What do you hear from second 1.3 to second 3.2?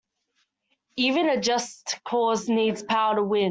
just cause needs power